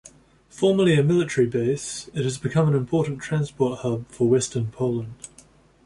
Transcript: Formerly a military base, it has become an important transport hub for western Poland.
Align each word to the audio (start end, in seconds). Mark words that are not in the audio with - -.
Formerly 0.49 0.97
a 0.97 1.03
military 1.03 1.45
base, 1.45 2.07
it 2.15 2.23
has 2.23 2.39
become 2.39 2.67
an 2.67 2.73
important 2.73 3.19
transport 3.21 3.81
hub 3.81 4.07
for 4.07 4.27
western 4.27 4.71
Poland. 4.71 5.13